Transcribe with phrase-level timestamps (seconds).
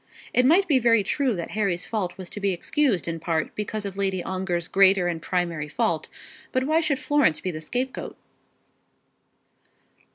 [0.33, 3.85] It might be very true that Harry's fault was to be excused in part because
[3.85, 6.09] of Lady Ongar's greater and primary fault;
[6.51, 8.17] but why should Florence be the scapegoat?